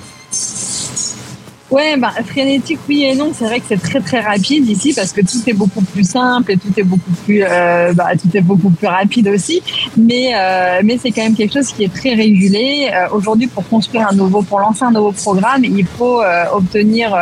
Ouais, 1.68 1.96
bah, 1.96 2.12
frénétique, 2.24 2.78
oui 2.88 3.02
et 3.04 3.14
non. 3.16 3.32
C'est 3.34 3.44
vrai 3.46 3.58
que 3.58 3.66
c'est 3.68 3.82
très 3.82 4.00
très 4.00 4.20
rapide 4.20 4.68
ici 4.68 4.92
parce 4.94 5.12
que 5.12 5.20
tout 5.20 5.42
est 5.48 5.52
beaucoup 5.52 5.82
plus 5.82 6.08
simple 6.08 6.52
et 6.52 6.56
tout 6.56 6.72
est 6.76 6.84
beaucoup 6.84 7.10
plus, 7.24 7.42
euh, 7.42 7.92
bah, 7.92 8.10
tout 8.20 8.34
est 8.36 8.40
beaucoup 8.40 8.70
plus 8.70 8.86
rapide 8.86 9.26
aussi. 9.28 9.60
Mais 9.96 10.30
euh, 10.36 10.80
mais 10.84 10.96
c'est 11.02 11.10
quand 11.10 11.22
même 11.24 11.34
quelque 11.34 11.54
chose 11.54 11.72
qui 11.72 11.82
est 11.82 11.92
très 11.92 12.14
régulé. 12.14 12.88
Euh, 12.92 13.08
Aujourd'hui, 13.16 13.48
pour 13.48 13.66
construire 13.68 14.06
un 14.08 14.14
nouveau, 14.14 14.42
pour 14.42 14.60
lancer 14.60 14.84
un 14.84 14.92
nouveau 14.92 15.10
programme, 15.10 15.64
il 15.64 15.84
faut 15.86 16.22
euh, 16.22 16.44
obtenir 16.52 17.12
euh, 17.12 17.18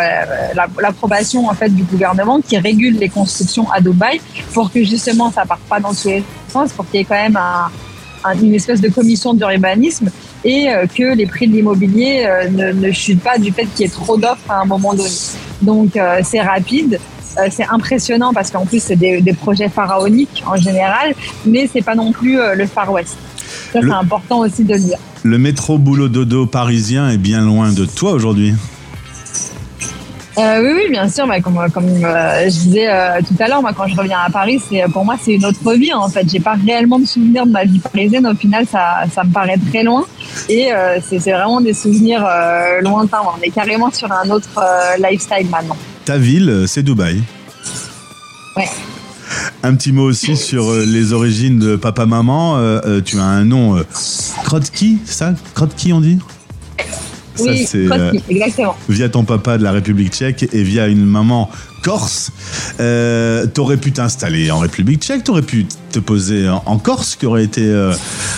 la- 0.54 0.68
l'approbation 0.82 1.48
en 1.48 1.54
fait 1.54 1.70
du 1.74 1.82
gouvernement 1.84 2.40
qui 2.46 2.58
régule 2.58 2.98
les 2.98 3.08
constructions 3.08 3.70
à 3.70 3.80
Dubaï 3.80 4.20
pour 4.52 4.70
que 4.70 4.84
justement 4.84 5.30
ça 5.32 5.46
parte 5.46 5.60
pas 5.70 5.80
dans 5.80 5.94
tous 5.94 6.08
les 6.08 6.22
sens, 6.52 6.70
pour 6.72 6.84
qu'il 6.90 7.00
y 7.00 7.02
ait 7.02 7.06
quand 7.06 7.14
même 7.14 7.36
un- 7.36 7.70
une 8.32 8.54
espèce 8.54 8.80
de 8.80 8.88
commission 8.88 9.34
d'urbanisme 9.34 10.10
et 10.44 10.68
euh, 10.68 10.86
que 10.86 11.14
les 11.14 11.26
prix 11.26 11.46
de 11.48 11.52
l'immobilier 11.52 12.24
euh, 12.26 12.48
ne, 12.48 12.72
ne 12.72 12.92
chutent 12.92 13.22
pas 13.22 13.38
du 13.38 13.52
fait 13.52 13.66
qu'il 13.66 13.82
y 13.82 13.84
ait 13.84 13.92
trop 13.92 14.16
d'offres 14.16 14.50
à 14.50 14.60
un 14.60 14.64
moment 14.64 14.94
donné. 14.94 15.10
Donc 15.62 15.96
euh, 15.96 16.20
c'est 16.22 16.40
rapide, 16.40 16.98
c'est 17.50 17.66
impressionnant 17.68 18.32
parce 18.32 18.50
qu'en 18.50 18.64
plus 18.64 18.82
c'est 18.82 18.96
des, 18.96 19.20
des 19.20 19.32
projets 19.32 19.68
pharaoniques 19.68 20.42
en 20.46 20.56
général, 20.56 21.14
mais 21.44 21.68
c'est 21.72 21.82
pas 21.82 21.94
non 21.94 22.12
plus 22.12 22.38
le 22.54 22.66
Far 22.66 22.92
West. 22.92 23.16
Ça, 23.72 23.80
c'est 23.82 23.90
important 23.90 24.38
aussi 24.40 24.62
de 24.62 24.74
le 24.74 24.80
dire. 24.80 24.98
Le 25.24 25.38
métro 25.38 25.78
boulot 25.78 26.08
dodo 26.08 26.46
parisien 26.46 27.10
est 27.10 27.18
bien 27.18 27.40
loin 27.40 27.72
de 27.72 27.84
toi 27.86 28.12
aujourd'hui. 28.12 28.54
Euh, 30.36 30.62
oui, 30.62 30.72
oui, 30.74 30.90
bien 30.90 31.08
sûr. 31.08 31.26
Bah, 31.26 31.40
comme 31.40 31.58
comme 31.72 31.86
euh, 31.86 32.44
je 32.44 32.50
disais 32.50 32.88
euh, 32.90 33.20
tout 33.20 33.40
à 33.40 33.48
l'heure, 33.48 33.62
moi, 33.62 33.72
quand 33.72 33.86
je 33.86 33.96
reviens 33.96 34.18
à 34.26 34.30
Paris, 34.30 34.60
c'est 34.68 34.82
pour 34.92 35.04
moi 35.04 35.16
c'est 35.22 35.34
une 35.34 35.44
autre 35.44 35.72
vie. 35.74 35.92
En 35.92 36.08
fait, 36.08 36.26
j'ai 36.28 36.40
pas 36.40 36.54
réellement 36.54 36.98
de 36.98 37.06
souvenirs 37.06 37.46
de 37.46 37.52
ma 37.52 37.64
vie 37.64 37.78
parisienne. 37.78 38.26
Au 38.26 38.34
final, 38.34 38.66
ça, 38.66 39.04
ça 39.14 39.24
me 39.24 39.32
paraît 39.32 39.58
très 39.70 39.82
loin. 39.82 40.04
Et 40.48 40.70
c'est 41.02 41.18
vraiment 41.18 41.60
des 41.60 41.74
souvenirs 41.74 42.26
lointains. 42.82 43.20
On 43.24 43.40
est 43.42 43.50
carrément 43.50 43.90
sur 43.90 44.10
un 44.10 44.28
autre 44.30 44.60
lifestyle 44.98 45.48
maintenant. 45.50 45.76
Ta 46.04 46.18
ville, 46.18 46.64
c'est 46.66 46.82
Dubaï. 46.82 47.22
Ouais. 48.56 48.68
Un 49.62 49.74
petit 49.74 49.92
mot 49.92 50.04
aussi 50.04 50.36
sur 50.36 50.72
les 50.72 51.12
origines 51.12 51.58
de 51.58 51.76
papa-maman. 51.76 52.58
tu 53.04 53.18
as 53.18 53.24
un 53.24 53.44
nom 53.44 53.82
Krotki, 54.44 54.98
ça? 55.04 55.34
Krotki, 55.54 55.92
on 55.92 56.00
dit? 56.00 56.18
Oui, 57.40 57.66
euh, 57.74 58.12
exactement. 58.28 58.76
Via 58.88 59.08
ton 59.08 59.24
papa 59.24 59.58
de 59.58 59.62
la 59.62 59.72
République 59.72 60.12
tchèque 60.12 60.48
et 60.52 60.62
via 60.62 60.86
une 60.86 61.04
maman 61.04 61.50
corse. 61.82 62.30
Euh, 62.80 63.46
t'aurais 63.46 63.76
pu 63.76 63.92
t'installer 63.92 64.50
en 64.50 64.58
République 64.58 65.02
tchèque, 65.02 65.24
t'aurais 65.24 65.42
pu 65.42 65.66
te 65.92 65.98
poser 65.98 66.48
en 66.48 66.78
Corse, 66.78 67.16
qui 67.16 67.26
aurait 67.26 67.44
été 67.44 67.62
euh, 67.62 67.92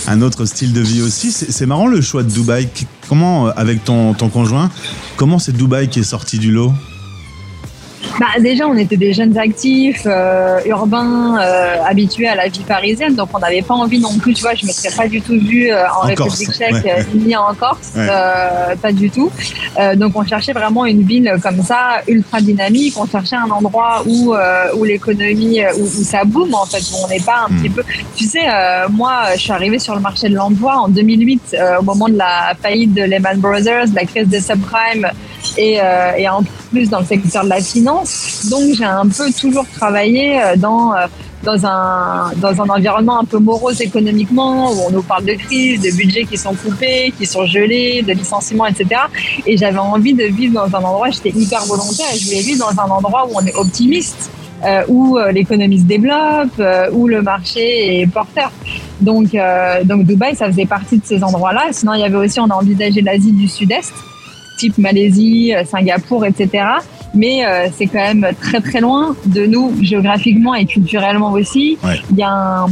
un 0.07 0.21
autre 0.21 0.45
style 0.45 0.73
de 0.73 0.81
vie 0.81 1.01
aussi. 1.01 1.31
C'est 1.31 1.65
marrant 1.65 1.87
le 1.87 2.01
choix 2.01 2.23
de 2.23 2.29
Dubaï. 2.29 2.67
Comment, 3.07 3.47
avec 3.47 3.83
ton, 3.85 4.13
ton 4.13 4.29
conjoint, 4.29 4.69
comment 5.15 5.39
c'est 5.39 5.55
Dubaï 5.55 5.87
qui 5.87 5.99
est 5.99 6.03
sorti 6.03 6.39
du 6.39 6.51
lot? 6.51 6.73
Bah, 8.19 8.27
déjà, 8.39 8.67
on 8.67 8.75
était 8.75 8.97
des 8.97 9.13
jeunes 9.13 9.37
actifs, 9.37 10.03
euh, 10.05 10.59
urbains, 10.65 11.37
euh, 11.39 11.75
habitués 11.85 12.27
à 12.27 12.35
la 12.35 12.47
vie 12.47 12.63
parisienne, 12.67 13.13
donc 13.15 13.29
on 13.33 13.39
n'avait 13.39 13.61
pas 13.61 13.75
envie 13.75 13.99
non 13.99 14.17
plus, 14.17 14.33
tu 14.33 14.41
vois, 14.41 14.55
je 14.55 14.63
ne 14.63 14.67
me 14.67 14.73
serais 14.73 14.95
pas 14.95 15.07
du 15.07 15.21
tout 15.21 15.33
vue 15.33 15.71
euh, 15.71 15.83
en, 15.89 16.07
République 16.07 16.51
tchèque 16.51 16.83
ni 17.13 17.35
en 17.35 17.53
Corse, 17.53 17.93
pas 18.81 18.91
du 18.91 19.09
tout. 19.09 19.29
donc 19.95 20.13
on 20.15 20.25
cherchait 20.25 20.53
vraiment 20.53 20.85
une 20.85 21.03
ville 21.03 21.31
comme 21.43 21.61
ça, 21.61 22.01
ultra 22.07 22.41
dynamique, 22.41 22.95
on 22.97 23.05
cherchait 23.05 23.35
un 23.35 23.49
endroit 23.49 24.03
où, 24.07 24.33
où 24.75 24.83
l'économie, 24.83 25.61
où, 25.77 25.85
ça 25.85 26.23
boom 26.23 26.53
en 26.53 26.65
fait, 26.65 26.79
où 26.79 27.05
on 27.05 27.07
n'est 27.07 27.19
pas 27.19 27.45
un 27.47 27.53
petit 27.55 27.69
hmm. 27.69 27.73
peu... 27.73 27.83
Tu 28.15 28.25
sais, 28.25 28.45
moi, 28.89 29.23
je 29.35 29.41
suis 29.41 29.51
arrivée 29.51 29.79
sur 29.79 29.93
le 29.95 30.01
marché 30.01 30.29
de 30.29 30.35
l'emploi 30.35 30.77
en 30.77 30.87
2008, 30.87 31.57
au 31.79 31.83
moment 31.83 32.07
de 32.07 32.17
la 32.17 32.53
faillite 32.61 32.93
de 32.93 33.03
Lehman 33.03 33.39
Brothers, 33.39 33.89
de 33.89 33.95
la 33.95 34.05
crise 34.05 34.27
des 34.27 34.41
subprimes, 34.41 35.07
et, 35.57 35.79
et 36.17 36.29
en 36.29 36.43
plus 36.67 36.89
dans 36.89 36.99
le 36.99 37.05
secteur 37.05 37.43
de 37.43 37.49
la 37.49 37.61
finance. 37.61 38.47
Donc 38.49 38.75
j'ai 38.75 38.83
un 38.83 39.07
peu 39.07 39.31
toujours 39.31 39.65
travaillé 39.75 40.41
euh, 40.41 40.55
dans 40.55 40.93
euh, 40.93 41.07
dans 41.43 41.65
un, 41.65 42.31
dans 42.37 42.61
un 42.61 42.67
environnement 42.67 43.19
un 43.19 43.23
peu 43.23 43.37
morose 43.37 43.79
économiquement, 43.79 44.71
où 44.71 44.75
on 44.87 44.91
nous 44.91 45.03
parle 45.03 45.23
de 45.23 45.33
crise, 45.33 45.79
de 45.79 45.95
budgets 45.95 46.25
qui 46.25 46.35
sont 46.35 46.55
coupés, 46.55 47.13
qui 47.17 47.27
sont 47.27 47.45
gelés, 47.45 48.01
de 48.01 48.11
licenciements, 48.11 48.65
etc. 48.65 49.01
Et 49.45 49.55
j'avais 49.55 49.77
envie 49.77 50.13
de 50.13 50.23
vivre 50.23 50.55
dans 50.55 50.77
un 50.77 50.83
endroit, 50.83 51.09
j'étais 51.11 51.29
hyper 51.29 51.63
volontaire, 51.65 52.07
je 52.19 52.25
voulais 52.25 52.41
vivre 52.41 52.65
dans 52.65 52.81
un 52.81 52.89
endroit 52.89 53.27
où 53.29 53.35
on 53.35 53.45
est 53.45 53.55
optimiste, 53.55 54.31
euh, 54.65 54.81
où 54.87 55.19
l'économie 55.31 55.79
se 55.79 55.85
développe, 55.85 56.59
où 56.91 57.07
le 57.07 57.21
marché 57.21 58.01
est 58.01 58.07
porteur. 58.07 58.51
Donc, 58.99 59.37
donc 59.85 60.05
Dubaï, 60.05 60.35
ça 60.35 60.47
faisait 60.47 60.65
partie 60.65 60.97
de 60.97 61.05
ces 61.05 61.23
endroits-là. 61.23 61.67
Sinon, 61.71 61.93
il 61.93 62.01
y 62.01 62.03
avait 62.03 62.17
aussi, 62.17 62.39
on 62.39 62.49
a 62.49 62.55
envisagé 62.55 63.01
l'Asie 63.01 63.31
du 63.31 63.47
Sud-Est 63.47 63.93
type 64.57 64.77
Malaisie, 64.77 65.53
euh, 65.55 65.63
Singapour, 65.63 66.25
etc. 66.25 66.65
Mais 67.13 67.45
euh, 67.45 67.67
c'est 67.75 67.87
quand 67.87 67.99
même 68.13 68.27
très 68.41 68.59
très 68.59 68.81
loin 68.81 69.15
de 69.25 69.45
nous 69.45 69.73
géographiquement 69.81 70.53
et 70.55 70.65
culturellement 70.65 71.31
aussi. 71.31 71.77
Il, 72.11 72.17
y 72.17 72.23
a 72.23 72.31
un, 72.31 72.67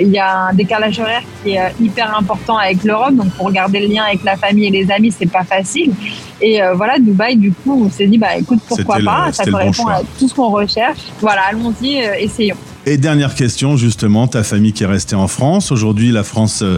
il 0.00 0.08
y 0.08 0.18
a 0.18 0.48
un 0.48 0.54
décalage 0.54 0.98
horaire 0.98 1.22
qui 1.42 1.50
est 1.50 1.60
euh, 1.60 1.68
hyper 1.80 2.16
important 2.16 2.56
avec 2.56 2.82
l'Europe. 2.84 3.14
Donc 3.14 3.30
pour 3.32 3.50
garder 3.52 3.80
le 3.80 3.88
lien 3.88 4.04
avec 4.04 4.24
la 4.24 4.36
famille 4.36 4.66
et 4.66 4.70
les 4.70 4.90
amis, 4.90 5.12
c'est 5.16 5.30
pas 5.30 5.44
facile. 5.44 5.92
Et 6.40 6.60
voilà, 6.74 6.98
Dubaï, 6.98 7.36
du 7.36 7.52
coup, 7.52 7.84
on 7.86 7.90
s'est 7.90 8.06
dit, 8.06 8.18
bah 8.18 8.36
écoute, 8.36 8.58
pourquoi 8.68 8.98
pas? 9.02 9.32
Ça 9.32 9.44
correspond 9.44 9.86
à 9.86 10.00
tout 10.18 10.28
ce 10.28 10.34
qu'on 10.34 10.50
recherche. 10.50 10.98
Voilà, 11.20 11.42
allons-y, 11.48 11.98
essayons. 12.18 12.56
Et 12.86 12.98
dernière 12.98 13.34
question, 13.34 13.78
justement, 13.78 14.28
ta 14.28 14.42
famille 14.42 14.74
qui 14.74 14.82
est 14.82 14.86
restée 14.86 15.16
en 15.16 15.26
France. 15.26 15.72
Aujourd'hui, 15.72 16.12
la 16.12 16.22
France 16.22 16.60
euh, 16.62 16.76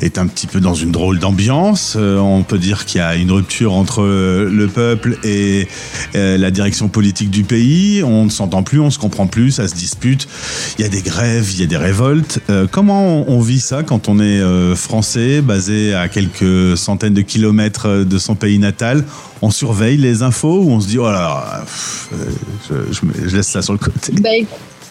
est 0.00 0.16
un 0.16 0.28
petit 0.28 0.46
peu 0.46 0.60
dans 0.60 0.74
une 0.74 0.92
drôle 0.92 1.18
d'ambiance. 1.18 1.96
Euh, 1.98 2.18
on 2.18 2.44
peut 2.44 2.58
dire 2.58 2.84
qu'il 2.84 3.00
y 3.00 3.04
a 3.04 3.16
une 3.16 3.32
rupture 3.32 3.72
entre 3.72 4.04
le 4.04 4.68
peuple 4.68 5.18
et 5.24 5.66
euh, 6.14 6.38
la 6.38 6.52
direction 6.52 6.88
politique 6.88 7.30
du 7.30 7.42
pays. 7.42 8.04
On 8.04 8.26
ne 8.26 8.30
s'entend 8.30 8.62
plus, 8.62 8.78
on 8.78 8.90
se 8.90 9.00
comprend 9.00 9.26
plus, 9.26 9.50
ça 9.50 9.66
se 9.66 9.74
dispute. 9.74 10.28
Il 10.78 10.82
y 10.82 10.84
a 10.84 10.88
des 10.88 11.02
grèves, 11.02 11.50
il 11.52 11.60
y 11.60 11.64
a 11.64 11.66
des 11.66 11.76
révoltes. 11.76 12.38
Comment 12.70 13.28
on 13.28 13.40
vit 13.40 13.60
ça 13.60 13.82
quand 13.82 14.08
on 14.08 14.20
est 14.20 14.40
français, 14.76 15.42
basé 15.42 15.94
à 15.94 16.08
quelques 16.08 16.76
centaines 16.76 17.14
de 17.14 17.20
kilomètres 17.20 18.04
de 18.04 18.18
son 18.18 18.36
pays 18.36 18.58
natal? 18.58 19.04
On 19.40 19.50
surveille 19.50 19.96
les 19.96 20.22
infos 20.22 20.62
ou 20.62 20.70
on 20.70 20.80
se 20.80 20.86
dit 20.86 20.98
oh 20.98 21.10
là, 21.10 21.64
je, 22.70 23.36
laisse 23.36 23.48
ça 23.48 23.62
sur 23.62 23.72
le 23.72 23.78
côté? 23.78 24.12
Bah, 24.20 24.30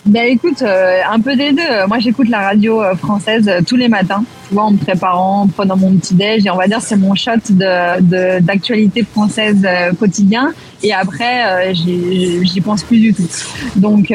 ben 0.05 0.27
écoute, 0.27 0.63
euh, 0.63 0.99
un 1.07 1.19
peu 1.19 1.35
des 1.35 1.51
deux. 1.51 1.87
Moi, 1.87 1.99
j'écoute 1.99 2.27
la 2.27 2.39
radio 2.39 2.81
euh, 2.81 2.95
française 2.95 3.47
euh, 3.47 3.61
tous 3.65 3.75
les 3.75 3.87
matins, 3.87 4.23
tu 4.49 4.57
en 4.57 4.71
me 4.71 4.77
préparant, 4.77 5.43
en 5.43 5.47
prenant 5.47 5.77
mon 5.77 5.95
petit 5.95 6.15
déj. 6.15 6.45
Et 6.45 6.49
on 6.49 6.55
va 6.55 6.67
dire 6.67 6.81
c'est 6.81 6.95
mon 6.95 7.13
shot 7.13 7.31
de 7.51 8.39
d'actualité 8.39 9.03
française 9.03 9.65
quotidien. 9.99 10.53
Et 10.81 10.91
après, 10.91 11.73
j'y 11.75 12.61
pense 12.61 12.81
plus 12.83 12.99
du 12.99 13.13
tout. 13.13 13.27
Donc, 13.75 14.11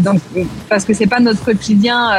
donc 0.00 0.20
parce 0.68 0.84
que 0.84 0.92
c'est 0.92 1.06
pas 1.06 1.20
notre 1.20 1.42
quotidien 1.42 2.10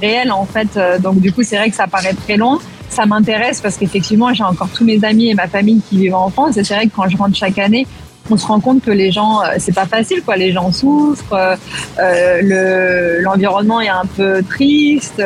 réel 0.00 0.32
en 0.32 0.46
fait. 0.46 0.78
donc 1.00 1.20
du 1.20 1.32
coup, 1.32 1.42
c'est 1.42 1.56
vrai 1.56 1.68
que 1.68 1.76
ça 1.76 1.86
paraît 1.86 2.14
très 2.14 2.36
loin 2.36 2.58
ça 2.88 3.04
m'intéresse 3.04 3.60
parce 3.60 3.76
qu'effectivement, 3.76 4.32
j'ai 4.32 4.44
encore 4.44 4.68
tous 4.70 4.84
mes 4.84 5.04
amis 5.04 5.28
et 5.28 5.34
ma 5.34 5.48
famille 5.48 5.82
qui 5.88 5.98
vivent 5.98 6.14
en 6.14 6.30
France. 6.30 6.56
Et 6.56 6.64
c'est 6.64 6.74
vrai 6.74 6.86
que 6.86 6.92
quand 6.94 7.08
je 7.08 7.16
rentre 7.16 7.36
chaque 7.36 7.58
année, 7.58 7.86
on 8.30 8.36
se 8.36 8.46
rend 8.46 8.60
compte 8.60 8.82
que 8.82 8.90
les 8.90 9.12
gens, 9.12 9.42
euh, 9.42 9.54
c'est 9.58 9.74
pas 9.74 9.86
facile, 9.86 10.22
quoi. 10.22 10.36
Les 10.36 10.52
gens 10.52 10.72
souffrent, 10.72 11.32
euh, 11.32 11.56
euh, 11.98 12.40
le 12.42 13.22
l'environnement 13.22 13.80
est 13.80 13.88
un 13.88 14.06
peu 14.16 14.42
triste. 14.42 15.22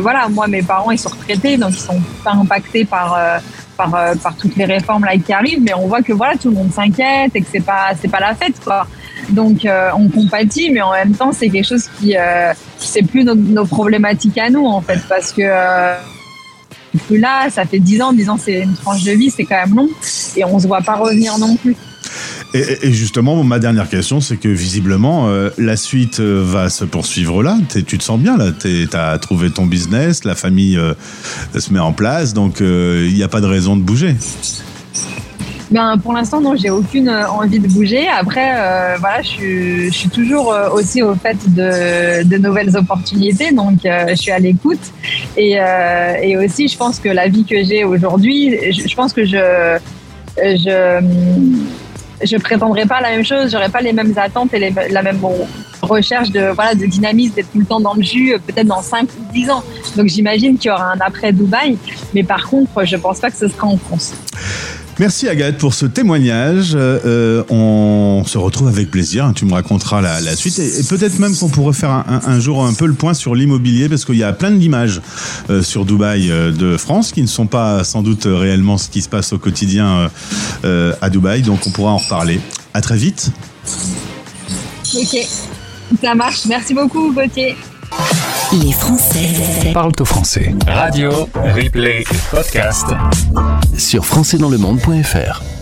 voilà, 0.00 0.28
moi, 0.28 0.46
mes 0.48 0.62
parents, 0.62 0.90
ils 0.90 0.98
sont 0.98 1.10
retraités, 1.10 1.56
donc 1.56 1.72
ils 1.72 1.80
sont 1.80 2.00
pas 2.24 2.32
impactés 2.32 2.84
par 2.84 3.40
par, 3.76 3.90
par 4.22 4.34
toutes 4.36 4.56
les 4.56 4.64
réformes 4.64 5.04
là 5.04 5.18
qui 5.18 5.32
arrivent, 5.32 5.62
mais 5.62 5.74
on 5.74 5.86
voit 5.86 6.00
que 6.00 6.14
voilà, 6.14 6.34
tout 6.36 6.48
le 6.48 6.54
monde 6.54 6.72
s'inquiète 6.72 7.32
et 7.34 7.42
que 7.42 7.46
c'est 7.52 7.64
pas 7.64 7.90
c'est 8.00 8.08
pas 8.08 8.20
la 8.20 8.34
fête, 8.34 8.58
quoi. 8.64 8.86
Donc 9.30 9.66
on 9.96 10.08
compatit, 10.08 10.70
mais 10.70 10.82
en 10.82 10.92
même 10.92 11.14
temps, 11.14 11.32
c'est 11.32 11.48
quelque 11.48 11.68
chose 11.68 11.88
qui 11.98 12.14
c'est 12.78 13.02
plus 13.02 13.24
nos, 13.24 13.66
problématiques 13.66 14.38
à 14.38 14.50
nous 14.50 14.64
en 14.64 14.80
fait, 14.80 15.00
parce 15.08 15.32
que 15.32 15.42
plus 17.06 17.18
là, 17.18 17.50
ça 17.50 17.66
fait 17.66 17.78
10 17.78 18.02
ans, 18.02 18.12
10 18.12 18.30
ans 18.30 18.38
c'est 18.42 18.60
une 18.60 18.74
tranche 18.74 19.04
de 19.04 19.12
vie, 19.12 19.30
c'est 19.30 19.44
quand 19.44 19.60
même 19.66 19.76
long, 19.76 19.88
et 20.36 20.44
on 20.44 20.58
se 20.58 20.66
voit 20.66 20.80
pas 20.80 20.94
revenir 20.94 21.38
non 21.38 21.56
plus. 21.56 21.76
Et, 22.54 22.92
justement, 22.92 23.42
ma 23.44 23.58
dernière 23.58 23.88
question, 23.88 24.20
c'est 24.20 24.36
que 24.36 24.48
visiblement, 24.48 25.28
euh, 25.28 25.50
la 25.58 25.76
suite 25.76 26.20
euh, 26.20 26.42
va 26.44 26.70
se 26.70 26.84
poursuivre 26.84 27.42
là. 27.42 27.58
Tu 27.68 27.98
te 27.98 28.02
sens 28.02 28.18
bien 28.18 28.36
là? 28.36 28.46
Tu 28.58 28.88
as 28.92 29.18
trouvé 29.18 29.50
ton 29.50 29.66
business, 29.66 30.24
la 30.24 30.34
famille 30.34 30.78
euh, 30.78 30.94
se 31.58 31.72
met 31.72 31.80
en 31.80 31.92
place, 31.92 32.34
donc 32.34 32.60
il 32.60 33.12
n'y 33.12 33.22
a 33.22 33.28
pas 33.28 33.40
de 33.40 33.46
raison 33.46 33.76
de 33.76 33.82
bouger. 33.82 34.14
Ben, 35.70 35.98
pour 35.98 36.12
l'instant, 36.12 36.40
non, 36.40 36.54
j'ai 36.54 36.70
aucune 36.70 37.10
envie 37.10 37.58
de 37.58 37.66
bouger. 37.66 38.06
Après, 38.08 38.96
voilà, 39.00 39.20
je 39.22 39.90
suis, 39.90 40.08
toujours 40.08 40.54
aussi 40.72 41.02
au 41.02 41.14
fait 41.16 41.36
de, 41.52 42.22
de 42.22 42.36
nouvelles 42.38 42.76
opportunités, 42.76 43.52
donc 43.52 43.80
je 43.82 44.14
suis 44.14 44.30
à 44.30 44.38
l'écoute. 44.38 44.92
Et, 45.36 45.58
aussi, 46.36 46.68
je 46.68 46.76
pense 46.76 47.00
que 47.00 47.08
la 47.08 47.26
vie 47.28 47.44
que 47.44 47.64
j'ai 47.64 47.84
aujourd'hui, 47.84 48.56
je, 48.70 48.88
je, 48.88 48.94
pense 48.94 49.12
que 49.12 49.24
je, 49.24 49.78
je 50.36 51.00
je 52.22 52.36
prétendrai 52.36 52.86
pas 52.86 53.00
la 53.00 53.10
même 53.10 53.24
chose, 53.24 53.50
j'aurais 53.52 53.68
pas 53.68 53.80
les 53.80 53.92
mêmes 53.92 54.14
attentes 54.16 54.54
et 54.54 54.70
la 54.70 55.02
même 55.02 55.20
recherche 55.82 56.30
de 56.30 56.52
voilà 56.54 56.74
de 56.74 56.86
dynamisme, 56.86 57.34
d'être 57.34 57.50
tout 57.52 57.58
le 57.58 57.66
temps 57.66 57.80
dans 57.80 57.94
le 57.94 58.02
jus, 58.02 58.34
peut-être 58.46 58.66
dans 58.66 58.82
5 58.82 59.08
ou 59.18 59.32
10 59.32 59.50
ans. 59.50 59.62
Donc 59.96 60.06
j'imagine 60.06 60.58
qu'il 60.58 60.70
y 60.70 60.72
aura 60.72 60.92
un 60.92 61.00
après 61.00 61.32
Dubaï, 61.32 61.76
mais 62.14 62.22
par 62.22 62.48
contre, 62.48 62.84
je 62.84 62.96
pense 62.96 63.20
pas 63.20 63.30
que 63.30 63.36
ce 63.36 63.48
sera 63.48 63.66
en 63.66 63.76
France. 63.76 64.14
Merci 64.98 65.28
Agathe 65.28 65.58
pour 65.58 65.74
ce 65.74 65.84
témoignage. 65.84 66.72
Euh, 66.74 67.44
on 67.50 68.24
se 68.26 68.38
retrouve 68.38 68.68
avec 68.68 68.90
plaisir. 68.90 69.30
Tu 69.34 69.44
me 69.44 69.52
raconteras 69.52 70.00
la, 70.00 70.36
suite 70.36 70.58
et, 70.58 70.82
peut-être 70.88 71.18
même 71.18 71.36
qu'on 71.36 71.50
pourrait 71.50 71.74
faire 71.74 71.90
un, 71.90 72.40
jour 72.40 72.64
un 72.64 72.72
peu 72.72 72.86
le 72.86 72.94
point 72.94 73.12
sur 73.12 73.34
l'immobilier 73.34 73.90
parce 73.90 74.06
qu'il 74.06 74.16
y 74.16 74.24
a 74.24 74.32
plein 74.32 74.50
d'images 74.50 75.02
euh, 75.50 75.62
sur 75.62 75.84
Dubaï 75.84 76.30
euh, 76.30 76.50
de 76.50 76.78
France 76.78 77.12
qui 77.12 77.20
ne 77.20 77.26
sont 77.26 77.46
pas 77.46 77.84
sans 77.84 78.02
doute 78.02 78.26
réellement 78.26 78.78
ce 78.78 78.88
qui 78.88 79.02
se 79.02 79.08
passe 79.08 79.34
au 79.34 79.38
quotidien 79.38 80.10
à 80.64 81.10
Dubaï. 81.10 81.42
Donc 81.42 81.66
on 81.66 81.70
pourra 81.70 81.90
en 81.90 81.98
reparler. 81.98 82.40
À 82.72 82.80
très 82.80 82.96
vite. 82.96 83.30
Ok, 84.94 85.16
ça 86.00 86.14
marche. 86.14 86.46
Merci 86.46 86.72
beaucoup 86.72 87.12
Gauthier. 87.12 87.54
Les 88.52 88.72
Français 88.72 89.72
parlent 89.72 89.92
au 89.98 90.04
français. 90.04 90.54
Radio, 90.68 91.10
replay, 91.54 92.04
podcast. 92.30 92.86
Sur 93.76 94.04
françaisdanslemonde.fr. 94.04 95.55